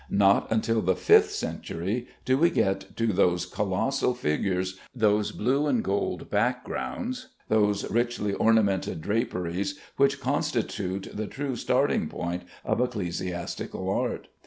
[0.09, 5.83] Not until the fifth century do we get to those colossal figures, those blue and
[5.83, 14.27] gold backgrounds, those richly ornamented draperies, which constitute the true starting point of ecclesiastical art.